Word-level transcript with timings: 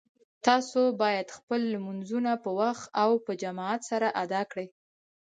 تاسو 0.47 0.79
باید 1.01 1.27
خپل 1.37 1.61
لمونځونه 1.73 2.31
په 2.43 2.49
وخت 2.59 2.85
او 3.03 3.11
په 3.25 3.31
جماعت 3.43 3.81
سره 3.91 4.07
ادا 4.23 4.41
کړئ 4.51 4.67